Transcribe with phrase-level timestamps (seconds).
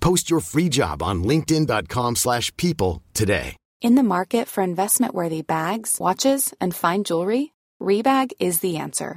[0.00, 3.56] Post your free job on linkedin.com/people slash people today.
[3.80, 9.16] In the market for investment-worthy bags, watches, and fine jewelry, Rebag is the answer.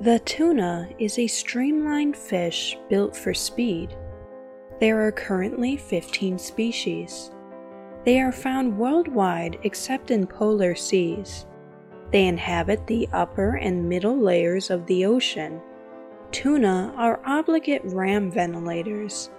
[0.00, 3.96] The tuna is a streamlined fish built for speed.
[4.78, 7.32] There are currently 15 species.
[8.04, 11.46] They are found worldwide except in polar seas.
[12.12, 15.60] They inhabit the upper and middle layers of the ocean.
[16.30, 19.30] Tuna are obligate ram ventilators.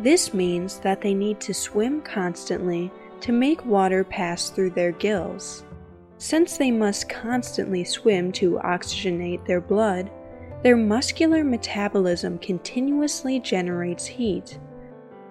[0.00, 5.62] This means that they need to swim constantly to make water pass through their gills.
[6.18, 10.10] Since they must constantly swim to oxygenate their blood,
[10.62, 14.58] their muscular metabolism continuously generates heat.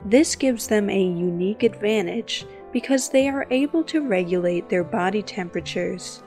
[0.06, 6.24] This gives them a unique advantage because they are able to regulate their body temperatures.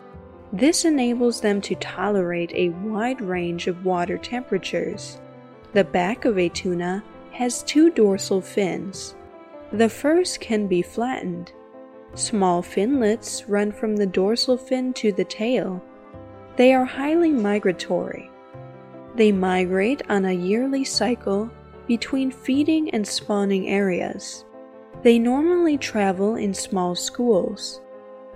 [0.53, 5.19] This enables them to tolerate a wide range of water temperatures.
[5.73, 9.15] The back of a tuna has two dorsal fins.
[9.73, 11.53] The first can be flattened.
[12.15, 15.83] Small finlets run from the dorsal fin to the tail.
[16.57, 18.31] They are highly migratory.
[19.15, 21.51] They migrate on a yearly cycle
[21.87, 24.45] between feeding and spawning areas.
[25.03, 27.81] They normally travel in small schools.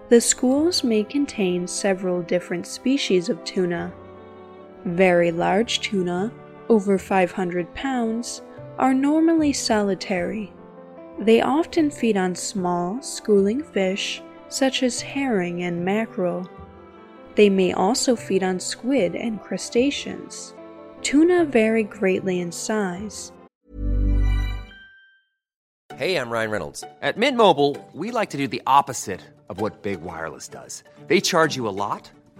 [0.08, 3.92] The schools may contain several different species of tuna.
[4.84, 6.32] Very large tuna,
[6.68, 8.40] over 500 pounds,
[8.78, 10.53] are normally solitary.
[11.18, 16.48] They often feed on small, schooling fish such as herring and mackerel.
[17.34, 20.54] They may also feed on squid and crustaceans.
[21.02, 23.32] Tuna vary greatly in size.
[25.96, 26.84] Hey, I'm Ryan Reynolds.
[27.02, 30.82] At Mint Mobile, we like to do the opposite of what Big Wireless does.
[31.06, 32.10] They charge you a lot,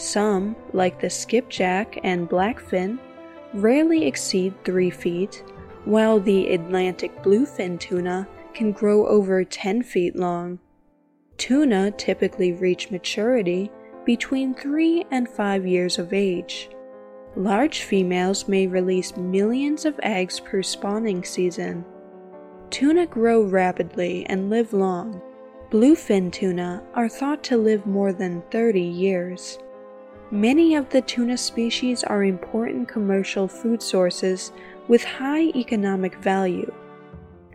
[0.00, 2.98] Some, like the skipjack and blackfin,
[3.52, 5.44] rarely exceed 3 feet,
[5.84, 10.58] while the Atlantic bluefin tuna can grow over 10 feet long.
[11.36, 13.70] Tuna typically reach maturity
[14.06, 16.70] between 3 and 5 years of age.
[17.36, 21.84] Large females may release millions of eggs per spawning season.
[22.70, 25.20] Tuna grow rapidly and live long.
[25.70, 29.58] Bluefin tuna are thought to live more than 30 years.
[30.32, 34.52] Many of the tuna species are important commercial food sources
[34.86, 36.72] with high economic value.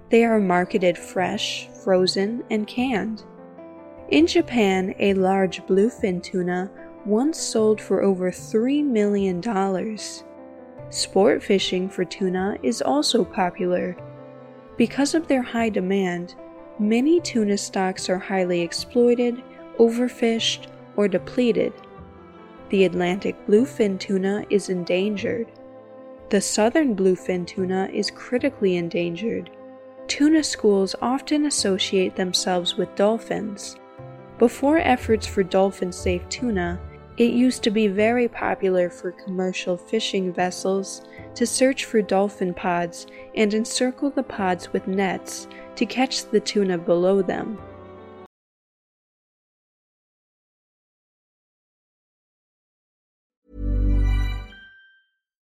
[0.10, 3.24] They are marketed fresh, frozen, and canned.
[4.10, 6.70] In Japan, a large bluefin tuna
[7.06, 9.42] once sold for over $3 million.
[10.90, 13.96] Sport fishing for tuna is also popular.
[14.76, 16.36] Because of their high demand,
[16.78, 19.42] many tuna stocks are highly exploited,
[19.80, 20.68] overfished,
[20.98, 21.72] or depleted.
[22.70, 25.52] The Atlantic bluefin tuna is endangered.
[26.30, 29.52] The southern bluefin tuna is critically endangered.
[30.08, 33.76] Tuna schools often associate themselves with dolphins.
[34.40, 36.80] Before efforts for dolphin safe tuna,
[37.18, 41.04] it used to be very popular for commercial fishing vessels
[41.36, 46.78] to search for dolphin pods and encircle the pods with nets to catch the tuna
[46.78, 47.58] below them.